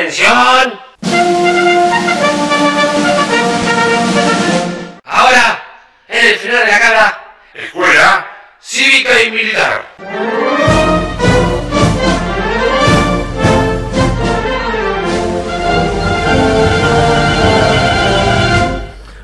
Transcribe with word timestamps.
¡Atención! 0.00 0.80
Ahora, 5.04 5.62
en 6.08 6.26
el 6.26 6.36
final 6.36 6.64
de 6.64 6.72
la 6.72 6.80
cámara, 6.80 7.34
Escuela 7.52 8.26
Cívica 8.62 9.22
y 9.22 9.30
Militar. 9.30 9.84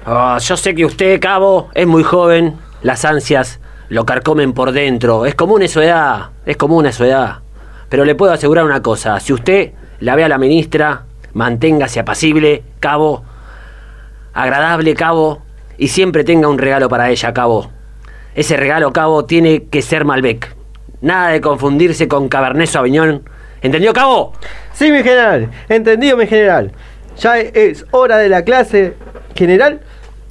Ah, 0.04 0.36
yo 0.43 0.56
sé 0.58 0.74
que 0.74 0.84
usted, 0.84 1.18
cabo, 1.20 1.70
es 1.72 1.86
muy 1.86 2.02
joven. 2.02 2.58
Las 2.82 3.06
ansias 3.06 3.61
lo 3.88 4.04
carcomen 4.04 4.52
por 4.52 4.72
dentro. 4.72 5.24
Es 5.24 5.34
común 5.34 5.66
su 5.68 5.80
edad. 5.80 6.32
Es 6.45 6.58
común 6.58 6.93
su 6.93 7.04
edad. 7.04 7.38
Pero 7.88 8.04
le 8.04 8.14
puedo 8.14 8.34
asegurar 8.34 8.66
una 8.66 8.82
cosa. 8.82 9.18
Si 9.20 9.32
usted 9.32 9.72
la 10.01 10.15
ve 10.15 10.25
a 10.25 10.29
la 10.29 10.39
ministra, 10.39 11.05
manténgase 11.33 12.01
apacible, 12.01 12.63
cabo. 12.81 13.25
Agradable, 14.35 14.95
cabo. 14.95 15.43
Y 15.79 15.89
siempre 15.89 16.25
tenga 16.25 16.49
un 16.49 16.59
regalo 16.59 16.89
para 16.89 17.11
ella, 17.11 17.32
cabo. 17.32 17.71
Ese 18.35 18.57
regalo, 18.57 18.93
cabo, 18.93 19.25
tiene 19.25 19.64
que 19.64 19.82
ser 19.82 20.04
Malbec. 20.04 20.54
Nada 21.01 21.31
de 21.31 21.40
confundirse 21.40 22.09
con 22.09 22.29
Cabernet 22.29 22.68
Sauvignon. 22.68 23.23
¿Entendió, 23.63 23.93
cabo? 23.93 24.32
Sí, 24.73 24.90
mi 24.90 25.03
general. 25.03 25.51
Entendido, 25.68 26.17
mi 26.17 26.26
general. 26.26 26.73
Ya 27.18 27.39
es 27.39 27.87
hora 27.90 28.18
de 28.18 28.29
la 28.29 28.43
clase 28.45 28.95
general. 29.35 29.81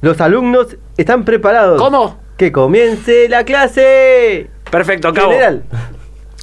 Los 0.00 0.20
alumnos 0.20 0.76
están 0.96 1.24
preparados. 1.24 1.80
¿Cómo? 1.80 2.18
Que 2.36 2.52
comience 2.52 3.28
la 3.28 3.44
clase. 3.44 4.50
Perfecto, 4.70 5.12
cabo. 5.12 5.30
General. 5.30 5.62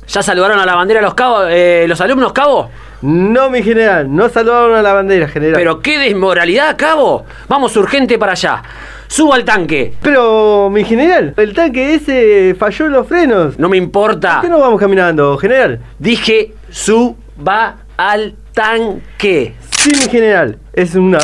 ¿Ya 0.08 0.22
saludaron 0.22 0.60
a 0.60 0.66
la 0.66 0.76
bandera 0.76 1.02
los 1.02 1.14
cabos, 1.14 1.48
eh, 1.50 1.86
los 1.88 2.02
alumnos, 2.02 2.34
cabo? 2.34 2.70
No, 3.04 3.50
mi 3.50 3.62
general. 3.62 4.16
No 4.16 4.30
saludaron 4.30 4.76
a 4.76 4.82
la 4.82 4.94
bandera, 4.94 5.28
general. 5.28 5.56
Pero 5.56 5.82
qué 5.82 6.00
desmoralidad, 6.00 6.78
cabo. 6.78 7.26
Vamos 7.50 7.76
urgente 7.76 8.18
para 8.18 8.32
allá. 8.32 8.64
Suba 9.08 9.36
al 9.36 9.44
tanque. 9.44 9.94
Pero, 10.02 10.70
mi 10.72 10.86
general, 10.86 11.34
el 11.36 11.54
tanque 11.54 11.96
ese 11.96 12.56
falló 12.58 12.86
en 12.86 12.94
los 12.94 13.06
frenos. 13.06 13.60
No 13.60 13.68
me 13.68 13.76
importa. 13.76 14.36
¿Por 14.36 14.44
qué 14.44 14.50
no 14.50 14.60
vamos 14.60 14.80
caminando, 14.80 15.38
general? 15.38 15.82
Dije 16.00 16.54
suba 16.72 17.76
al 17.98 18.36
tanque. 18.54 19.54
Sí, 19.80 19.92
mi 20.02 20.10
general. 20.10 20.58
Es 20.72 20.96
una... 20.96 21.20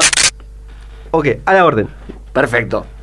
Ok, 1.12 1.28
a 1.46 1.54
la 1.54 1.66
orden. 1.66 1.88
Perfecto. 2.34 2.86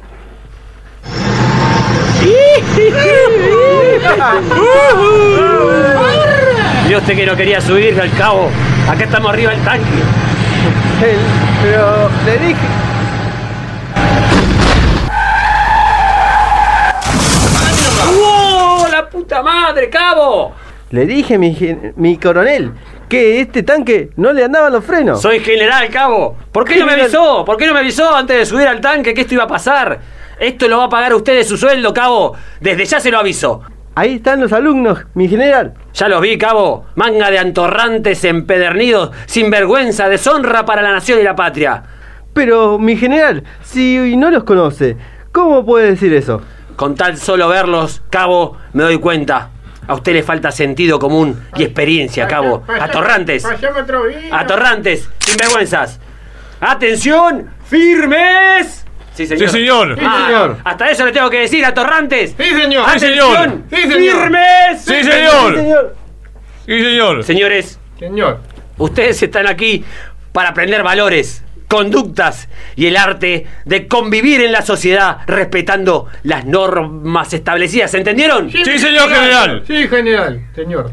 Usted 6.96 7.14
que 7.14 7.26
no 7.26 7.36
quería 7.36 7.60
subir 7.60 8.00
al 8.00 8.10
cabo. 8.16 8.48
Acá 8.90 9.04
estamos 9.04 9.30
arriba 9.30 9.50
del 9.52 9.62
tanque. 9.62 9.84
Pero 11.62 12.08
le 12.24 12.38
dije... 12.38 12.66
¡Oh, 18.08 18.86
la 18.90 19.08
puta 19.08 19.42
madre, 19.42 19.88
cabo! 19.90 20.54
Le 20.90 21.04
dije, 21.04 21.36
mi, 21.36 21.56
mi 21.96 22.16
coronel, 22.16 22.72
que 23.08 23.40
este 23.40 23.62
tanque 23.62 24.10
no 24.16 24.32
le 24.32 24.44
andaban 24.44 24.72
los 24.72 24.84
frenos. 24.84 25.20
Soy 25.20 25.40
general, 25.40 25.88
cabo. 25.90 26.36
¿Por 26.52 26.64
qué 26.64 26.76
no 26.76 26.86
me 26.86 26.92
General. 26.92 27.10
avisó? 27.10 27.44
¿Por 27.44 27.56
qué 27.56 27.66
no 27.66 27.74
me 27.74 27.80
avisó 27.80 28.14
antes 28.14 28.36
de 28.38 28.46
subir 28.46 28.68
al 28.68 28.80
tanque 28.80 29.12
que 29.12 29.22
esto 29.22 29.34
iba 29.34 29.44
a 29.44 29.48
pasar? 29.48 29.98
Esto 30.38 30.68
lo 30.68 30.78
va 30.78 30.84
a 30.84 30.88
pagar 30.88 31.12
usted 31.14 31.34
de 31.34 31.44
su 31.44 31.56
sueldo, 31.56 31.92
cabo. 31.92 32.34
Desde 32.60 32.84
ya 32.84 33.00
se 33.00 33.10
lo 33.10 33.18
aviso. 33.18 33.62
Ahí 33.98 34.16
están 34.16 34.42
los 34.42 34.52
alumnos, 34.52 35.06
mi 35.14 35.26
general. 35.26 35.72
Ya 35.94 36.06
los 36.08 36.20
vi, 36.20 36.36
cabo. 36.36 36.84
Manga 36.96 37.30
de 37.30 37.38
antorrantes 37.38 38.22
empedernidos, 38.24 39.10
sin 39.24 39.50
vergüenza, 39.50 40.06
deshonra 40.10 40.66
para 40.66 40.82
la 40.82 40.92
nación 40.92 41.18
y 41.18 41.22
la 41.22 41.34
patria. 41.34 41.82
Pero, 42.34 42.78
mi 42.78 42.98
general, 42.98 43.42
si 43.64 44.14
no 44.18 44.30
los 44.30 44.44
conoce, 44.44 44.98
¿cómo 45.32 45.64
puede 45.64 45.92
decir 45.92 46.12
eso? 46.12 46.42
Con 46.76 46.94
tal 46.94 47.16
solo 47.16 47.48
verlos, 47.48 48.02
cabo, 48.10 48.58
me 48.74 48.82
doy 48.82 48.98
cuenta. 48.98 49.48
A 49.88 49.94
usted 49.94 50.12
le 50.12 50.22
falta 50.22 50.52
sentido 50.52 50.98
común 50.98 51.46
y 51.56 51.62
experiencia, 51.62 52.28
cabo. 52.28 52.64
Atorrantes. 52.78 53.46
Atorrantes, 54.30 55.08
sin 55.20 55.36
vergüenzas. 55.38 56.00
¡Atención! 56.60 57.48
¡Firmes! 57.64 58.85
Sí, 59.16 59.26
señor. 59.26 59.48
Sí, 59.48 59.56
señor. 59.58 59.98
Ah, 60.02 60.24
señor. 60.26 60.56
Hasta 60.64 60.90
eso 60.90 61.04
le 61.06 61.12
tengo 61.12 61.30
que 61.30 61.40
decir, 61.40 61.64
atorrantes. 61.64 62.34
Sí, 62.38 62.50
señor. 62.50 62.84
Sí, 62.92 62.98
señor. 63.00 63.36
¡Atención! 63.36 63.64
Sí, 63.70 63.82
señor. 63.92 64.20
¡Firmes! 64.22 64.80
Sí, 64.84 64.94
Sí, 64.94 65.04
señor. 65.10 65.54
señor. 65.56 65.96
Sí, 66.66 66.80
señor. 66.82 67.24
Señores, 67.24 67.78
Señor. 67.98 68.40
ustedes 68.76 69.22
están 69.22 69.46
aquí 69.46 69.84
para 70.32 70.50
aprender 70.50 70.82
valores, 70.82 71.42
conductas 71.68 72.48
y 72.76 72.86
el 72.86 72.96
arte 72.96 73.46
de 73.64 73.88
convivir 73.88 74.40
en 74.42 74.52
la 74.52 74.62
sociedad 74.62 75.18
respetando 75.26 76.08
las 76.22 76.44
normas 76.44 77.32
establecidas. 77.32 77.94
¿Entendieron? 77.94 78.50
Sí, 78.50 78.64
señor 78.78 79.08
general. 79.08 79.62
Sí, 79.66 79.88
general. 79.88 80.40
Señor. 80.54 80.90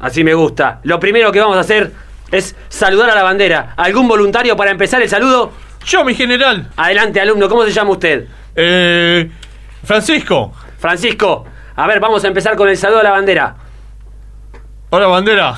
Así 0.00 0.24
me 0.24 0.34
gusta. 0.34 0.80
Lo 0.84 0.98
primero 0.98 1.30
que 1.32 1.40
vamos 1.40 1.56
a 1.56 1.60
hacer 1.60 1.92
es 2.30 2.56
saludar 2.68 3.10
a 3.10 3.14
la 3.14 3.22
bandera. 3.22 3.74
¿Algún 3.76 4.08
voluntario 4.08 4.56
para 4.56 4.70
empezar 4.70 5.02
el 5.02 5.08
saludo? 5.08 5.52
Yo, 5.84 6.04
mi 6.04 6.14
general. 6.14 6.68
Adelante, 6.76 7.20
alumno. 7.20 7.48
¿Cómo 7.48 7.64
se 7.64 7.72
llama 7.72 7.90
usted? 7.90 8.26
Eh, 8.54 9.30
Francisco. 9.84 10.52
Francisco. 10.78 11.44
A 11.76 11.86
ver, 11.86 12.00
vamos 12.00 12.22
a 12.24 12.28
empezar 12.28 12.56
con 12.56 12.68
el 12.68 12.76
saludo 12.76 13.00
a 13.00 13.02
la 13.02 13.10
bandera. 13.10 13.54
Hola, 14.90 15.06
bandera. 15.06 15.54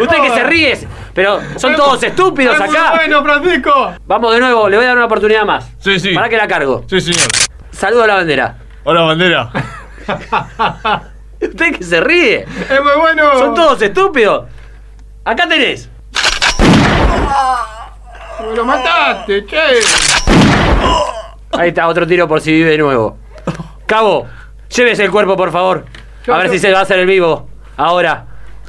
Usted 0.00 0.22
que 0.22 0.30
se 0.34 0.44
ríe, 0.44 0.78
pero 1.14 1.40
son 1.56 1.74
todos 1.74 2.02
estúpidos 2.02 2.54
Es 2.54 2.60
muy 2.60 2.76
acá. 2.76 2.92
Bueno, 2.96 3.22
Francisco. 3.22 3.94
Vamos 4.06 4.34
de 4.34 4.40
nuevo, 4.40 4.68
le 4.68 4.76
voy 4.76 4.84
a 4.84 4.88
dar 4.88 4.96
una 4.96 5.06
oportunidad 5.06 5.44
más. 5.44 5.70
Sí, 5.78 5.98
sí. 5.98 6.14
Para 6.14 6.28
que 6.28 6.36
la 6.36 6.46
cargo. 6.46 6.84
Sí, 6.88 7.00
señor. 7.00 7.28
Saludo 7.70 8.04
a 8.04 8.06
la 8.06 8.14
bandera. 8.16 8.56
Hola, 8.84 9.02
bandera. 9.02 9.50
Usted 11.40 11.76
que 11.76 11.84
se 11.84 12.00
ríe. 12.00 12.42
Es 12.42 12.80
muy 12.82 13.00
bueno. 13.00 13.38
Son 13.38 13.54
todos 13.54 13.80
estúpidos. 13.82 14.48
Acá 15.24 15.48
tenés. 15.48 15.88
Lo 18.54 18.64
mataste, 18.64 19.46
che. 19.46 19.56
Ahí 21.52 21.68
está, 21.68 21.86
otro 21.86 22.06
tiro 22.06 22.26
por 22.26 22.40
si 22.40 22.52
vive 22.52 22.70
de 22.70 22.78
nuevo. 22.78 23.18
Cabo, 23.86 24.26
llévese 24.68 25.04
el 25.04 25.10
cuerpo, 25.10 25.36
por 25.36 25.52
favor. 25.52 25.84
A 26.28 26.38
ver 26.38 26.50
si 26.50 26.58
se 26.58 26.72
va 26.72 26.80
a 26.80 26.82
hacer 26.82 26.98
el 26.98 27.06
vivo. 27.06 27.48
Ahora. 27.76 28.24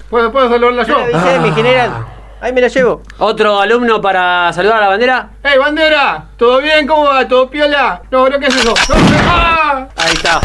¿Puedo, 0.10 0.32
puedo 0.32 0.50
saludarla 0.50 0.84
yo? 0.84 0.98
Avisé, 0.98 1.40
mi 1.40 1.52
general. 1.52 2.06
Ahí 2.42 2.52
me 2.52 2.60
la 2.60 2.68
llevo. 2.68 3.02
¿Otro 3.20 3.58
alumno 3.62 4.02
para 4.02 4.52
saludar 4.52 4.80
a 4.80 4.82
la 4.82 4.88
bandera? 4.90 5.30
¡Ey, 5.44 5.58
bandera! 5.58 6.26
¿Todo 6.36 6.60
bien? 6.60 6.86
¿Cómo 6.86 7.06
va? 7.06 7.26
¿Todo 7.26 7.50
piola? 7.50 8.02
No, 8.12 8.28
no, 8.28 8.38
¿qué 8.38 8.48
es 8.48 8.56
eso? 8.58 8.74
No, 8.90 8.96
¡Ah! 9.26 9.88
Ahí 9.96 10.12
está. 10.14 10.42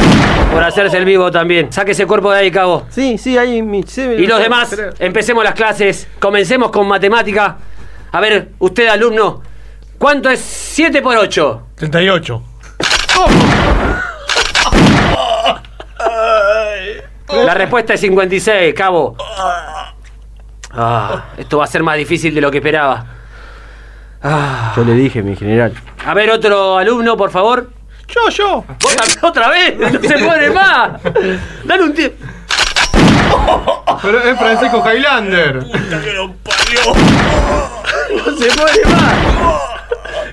Por 0.53 0.63
hacerse 0.63 0.97
el 0.97 1.05
vivo 1.05 1.29
también. 1.33 1.73
Saque 1.73 1.91
ese 1.91 2.07
cuerpo 2.07 2.31
de 2.31 2.39
ahí, 2.39 2.51
Cabo. 2.53 2.87
Sí, 2.89 3.19
sí, 3.19 3.37
ahí 3.37 3.63
mi... 3.63 3.83
sí, 3.83 4.03
Y 4.03 4.29
los 4.29 4.39
demás, 4.39 4.77
empecemos 5.01 5.43
las 5.43 5.55
clases. 5.55 6.07
Comencemos 6.21 6.71
con 6.71 6.87
matemática. 6.87 7.57
A 8.13 8.21
ver, 8.21 8.51
usted, 8.59 8.89
alumno, 8.89 9.43
¿cuánto 9.99 10.31
es 10.31 10.41
7 10.41 11.03
por 11.03 11.17
8? 11.17 11.63
38. 11.77 12.43
La 17.29 17.55
respuesta 17.55 17.95
es 17.95 18.01
56, 18.01 18.75
Cabo. 18.75 19.17
Ah, 20.71 21.25
esto 21.37 21.59
va 21.59 21.65
a 21.65 21.67
ser 21.67 21.83
más 21.83 21.97
difícil 21.97 22.35
de 22.35 22.41
lo 22.41 22.51
que 22.51 22.59
esperaba. 22.59 23.05
Ah. 24.23 24.73
Yo 24.77 24.85
le 24.85 24.95
dije, 24.95 25.23
mi 25.23 25.37
general. 25.37 25.73
A 26.05 26.15
ver, 26.15 26.31
otro 26.31 26.79
alumno, 26.79 27.17
por 27.17 27.31
favor. 27.31 27.71
Yo, 28.09 28.29
yo. 28.31 28.65
¿Vos 28.81 28.97
también 28.97 29.25
otra 29.25 29.49
vez? 29.51 29.79
No 29.79 30.01
se 30.01 30.19
puede 30.19 30.51
más. 30.51 31.03
Dale 31.65 31.83
un 31.83 31.95
tiempo. 31.95 32.25
Pero 34.03 34.21
es 34.21 34.39
Francisco 34.39 34.83
Highlander. 34.87 35.61
que 35.61 36.13
lo 36.13 36.33
parió. 36.37 37.78
No 38.17 38.25
se 38.37 38.47
puede 38.57 38.85
más. 38.87 39.63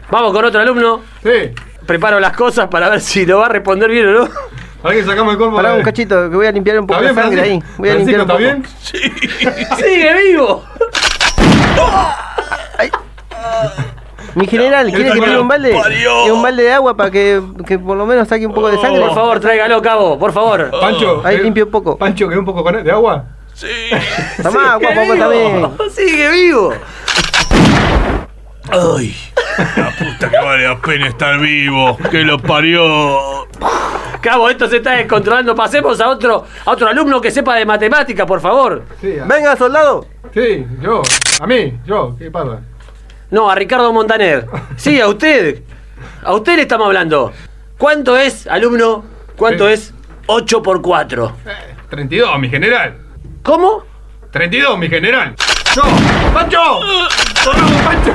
Vamos 0.10 0.34
con 0.34 0.46
otro 0.46 0.62
alumno. 0.62 1.02
Sí. 1.24 1.52
Preparo 1.86 2.20
las 2.20 2.36
cosas 2.36 2.68
para 2.68 2.90
ver 2.90 3.02
si 3.02 3.26
lo 3.26 3.40
va 3.40 3.46
a 3.48 3.50
responder 3.50 3.90
bien 3.90 4.08
o 4.08 4.12
no. 4.26 4.30
Para 4.82 4.96
que 4.96 5.04
sacamos 5.04 5.34
el 5.34 5.38
cuerpo 5.40 5.56
Pará 5.56 5.72
de- 5.72 5.78
un 5.80 5.84
cachito, 5.84 6.30
que 6.30 6.36
voy 6.36 6.46
a 6.46 6.52
limpiar 6.52 6.80
un 6.80 6.86
poco 6.88 7.00
¿Está 7.02 7.14
de 7.14 7.22
sangre 7.22 7.42
ahí. 7.42 7.64
Voy 7.78 7.90
a 7.90 7.96
limpiar 7.96 8.22
un 8.22 8.28
poco. 8.28 8.40
¿está 8.40 8.56
bien? 8.56 8.66
¡Sigue 9.78 10.14
vivo! 10.24 10.64
Mi 14.36 14.48
general, 14.48 14.92
¿quiere 14.92 15.12
que 15.14 15.20
tire 15.22 15.40
un 15.40 15.48
balde? 15.48 15.74
un 16.32 16.42
balde 16.44 16.64
de 16.64 16.74
agua 16.74 16.96
para 16.98 17.10
que, 17.10 17.42
que 17.66 17.80
por 17.80 17.96
lo 17.96 18.06
menos 18.06 18.28
saque 18.28 18.46
un 18.46 18.54
poco 18.54 18.70
de 18.70 18.78
sangre. 18.80 19.00
Por 19.02 19.16
favor, 19.16 19.40
tráigalo, 19.40 19.82
Cabo, 19.82 20.20
por 20.20 20.34
favor. 20.34 20.70
Pancho. 20.80 21.22
Ahí 21.24 21.38
eh, 21.38 21.42
limpio 21.44 21.66
un 21.66 21.72
poco. 21.72 21.98
Pancho, 21.98 22.26
¿querés 22.28 22.40
un 22.40 22.46
poco 22.46 22.62
con- 22.64 22.84
de 22.84 22.92
agua? 22.92 23.24
Sí. 23.54 23.68
Tomá, 24.44 24.74
agua, 24.74 24.90
¡Sigue 24.90 25.02
papá, 25.08 25.20
también. 25.20 25.70
¡Sigue 25.92 26.30
vivo! 26.32 26.74
Ay. 28.72 29.16
La 29.78 29.90
puta 29.92 30.30
que 30.30 30.38
vale 30.38 30.68
la 30.68 30.78
pena 30.82 31.08
estar 31.08 31.40
vivo. 31.40 31.98
Que 32.12 32.24
lo 32.24 32.38
parió. 32.40 33.48
Cabo, 34.22 34.50
esto 34.50 34.68
se 34.68 34.78
está 34.78 34.92
descontrolando. 34.94 35.56
Pasemos 35.56 36.00
a 36.02 36.10
otro, 36.10 36.46
a 36.66 36.72
otro 36.72 36.88
alumno 36.88 37.22
que 37.22 37.32
sepa 37.32 37.56
de 37.56 37.66
matemática, 37.66 38.26
por 38.26 38.42
favor. 38.42 38.84
Sí, 39.00 39.18
a- 39.20 39.26
Venga, 39.26 39.56
soldado. 39.56 40.06
sí, 40.34 40.66
yo. 40.82 41.02
A 41.40 41.48
mí, 41.48 41.78
yo. 41.86 42.16
¿Qué 42.18 42.30
pasa? 42.32 42.60
No, 43.32 43.50
a 43.50 43.56
Ricardo 43.56 43.92
Montaner. 43.94 44.46
Sí, 44.78 45.00
a 45.00 45.08
usted. 45.08 45.62
A 46.24 46.34
usted 46.34 46.56
le 46.58 46.62
estamos 46.64 46.88
hablando. 46.88 47.32
¿Cuánto 47.78 48.18
es, 48.18 48.48
alumno? 48.48 49.06
¿Cuánto 49.36 49.68
Sí. 49.68 49.74
es 49.74 49.94
8 50.28 50.62
por 50.64 50.82
4? 50.82 51.32
Eh, 51.46 51.76
32, 51.90 52.40
mi 52.40 52.50
general. 52.50 52.98
¿Cómo? 53.44 53.84
32, 54.32 54.78
mi 54.78 54.90
general. 54.90 55.36
Yo. 55.76 55.84
¡Pancho! 56.34 56.80
¡Pancho! 57.52 58.14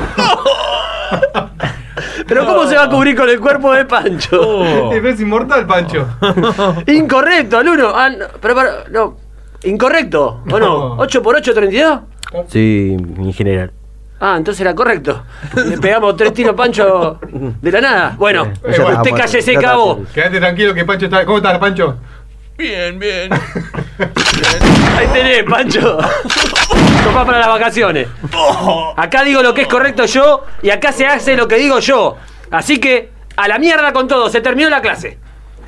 ¿Pero 2.27 2.45
cómo 2.45 2.65
se 2.65 2.75
va 2.75 2.83
a 2.83 2.89
cubrir 2.89 3.15
con 3.15 3.29
el 3.29 3.39
cuerpo 3.39 3.73
de 3.73 3.85
Pancho? 3.85 4.91
Es 4.93 5.19
inmortal, 5.19 5.65
Pancho. 5.67 6.07
Incorrecto, 6.87 7.57
alumno. 7.57 7.91
Ah, 7.93 8.09
no, 8.09 8.25
pero, 8.39 8.55
pero, 8.55 8.71
no. 8.89 9.17
Incorrecto, 9.63 10.41
¿o 10.49 10.59
no? 10.59 10.95
No. 10.95 10.97
¿8 10.97 11.21
por 11.21 11.35
8, 11.35 11.53
32? 11.53 11.99
Sí, 12.47 12.97
mi 13.17 13.33
general. 13.33 13.71
Ah, 14.19 14.35
entonces 14.37 14.61
era 14.61 14.75
correcto. 14.75 15.23
Le 15.55 15.77
pegamos 15.79 16.15
tres 16.15 16.31
tiros 16.33 16.55
Pancho 16.55 17.19
de 17.21 17.71
la 17.71 17.81
nada. 17.81 18.15
Bueno, 18.17 18.45
ya 18.45 18.69
está, 18.69 18.83
usted 18.83 19.01
bueno, 19.01 19.17
cállese, 19.17 19.55
cabo. 19.55 20.03
Quédate 20.13 20.39
tranquilo 20.39 20.73
que 20.75 20.85
Pancho 20.85 21.05
está. 21.05 21.25
¿Cómo 21.25 21.37
estás, 21.37 21.57
Pancho? 21.57 21.97
Bien, 22.61 22.99
bien. 22.99 23.33
Ahí 24.95 25.07
tenés, 25.11 25.43
Pancho. 25.45 25.97
Tomá 27.03 27.25
para 27.25 27.39
las 27.39 27.47
vacaciones. 27.47 28.07
Acá 28.95 29.23
digo 29.23 29.41
lo 29.41 29.51
que 29.55 29.63
es 29.63 29.67
correcto 29.67 30.05
yo 30.05 30.43
y 30.61 30.69
acá 30.69 30.91
se 30.91 31.07
hace 31.07 31.35
lo 31.35 31.47
que 31.47 31.55
digo 31.55 31.79
yo. 31.79 32.17
Así 32.51 32.79
que, 32.79 33.09
a 33.35 33.47
la 33.47 33.57
mierda 33.57 33.91
con 33.91 34.07
todo, 34.07 34.29
se 34.29 34.41
terminó 34.41 34.69
la 34.69 34.79
clase. 34.79 35.17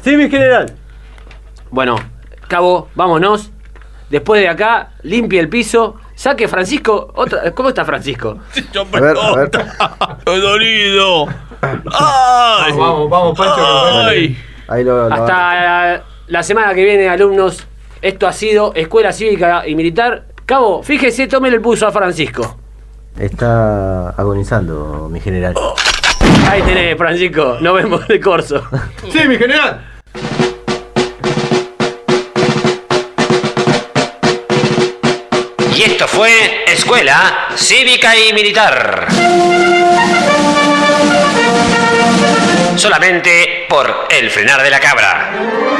Sí, 0.04 0.16
mi 0.16 0.30
general. 0.30 0.72
Bueno, 1.72 1.96
cabo, 2.48 2.90
vámonos. 2.94 3.50
Después 4.12 4.42
de 4.42 4.50
acá, 4.50 4.92
limpie 5.02 5.40
el 5.40 5.50
piso. 5.50 5.96
Saque 6.14 6.48
Francisco. 6.48 7.12
Otra, 7.16 7.52
¿Cómo 7.56 7.70
está 7.70 7.86
Francisco? 7.86 8.38
Yo 8.72 8.82
A 8.94 9.00
ver, 9.00 9.18
a 9.18 9.32
ver. 9.36 9.50
Estoy 10.20 10.42
dolido. 10.42 11.26
¡Ay! 11.92 12.72
Vamos, 12.78 13.10
vamos, 13.10 13.36
Pancho. 13.36 14.08
¡Ay! 14.08 14.38
Ahí 14.68 14.84
lo, 14.84 15.10
lo- 15.10 15.16
Hasta 15.16 16.04
la 16.28 16.44
semana 16.44 16.74
que 16.74 16.84
viene, 16.84 17.10
alumnos. 17.10 17.66
Esto 18.02 18.28
ha 18.28 18.34
sido 18.34 18.74
Escuela 18.76 19.14
Cívica 19.14 19.68
y 19.68 19.76
Militar. 19.76 20.26
Cabo, 20.46 20.84
fíjese, 20.84 21.28
tome 21.28 21.50
el 21.50 21.62
pulso 21.62 21.88
a 21.88 21.92
Francisco. 21.92 22.58
Está 23.18 24.10
agonizando, 24.10 25.08
mi 25.10 25.20
general. 25.20 25.54
Ahí 26.50 26.62
tenés, 26.64 26.98
Francisco. 26.98 27.58
Nos 27.62 27.76
vemos 27.76 28.08
de 28.08 28.20
corso. 28.20 28.64
Sí, 29.12 29.28
mi 29.28 29.38
general. 29.38 29.90
Y 35.76 35.84
esto 35.84 36.08
fue 36.08 36.64
Escuela 36.68 37.48
Cívica 37.56 38.16
y 38.16 38.34
Militar. 38.34 39.08
Solamente 42.76 43.66
por 43.70 44.08
el 44.10 44.30
frenar 44.30 44.62
de 44.64 44.70
la 44.70 44.80
cabra. 44.80 45.73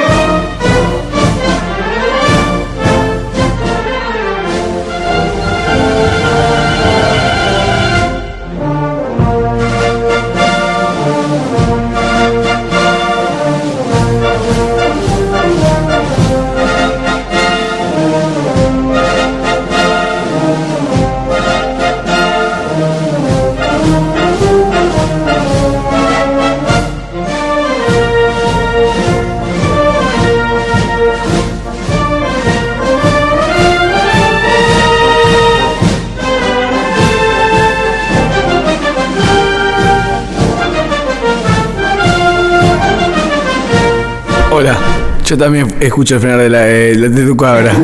Hola, 44.64 44.78
yo 45.26 45.36
también 45.36 45.76
escucho 45.78 46.14
el 46.14 46.20
frenar 46.22 46.38
de, 46.40 46.48
la, 46.48 46.66
eh, 46.66 46.96
de 46.96 47.26
tu 47.26 47.36
cabra. 47.36 47.70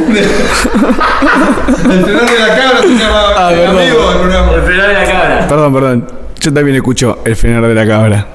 El 1.91 2.05
frenar 2.05 2.25
de 2.31 2.39
la 2.39 2.57
cabra 2.57 2.81
se 2.81 2.89
llama 2.89 3.21
Ah, 3.37 3.51
el 3.53 3.59
perdón. 3.61 3.79
amigo 3.81 4.09
del 4.09 4.19
programa. 4.21 4.53
frenar 4.65 4.87
de 4.89 4.95
la 4.95 5.05
cabra. 5.05 5.47
Perdón, 5.49 5.75
perdón. 5.75 6.09
Yo 6.41 6.55
también 6.55 6.77
escucho 6.77 7.19
el 7.27 7.37
frenar 7.37 7.67
de 7.67 7.75
la 7.75 7.87
cabra. 7.87 8.27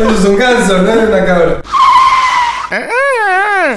Eso 0.00 0.10
es 0.10 0.24
un 0.26 0.36
ganso, 0.36 0.82
no 0.82 0.90
es 0.90 1.08
una 1.08 1.24
cabra. 1.24 1.56
Ah. 2.70 3.76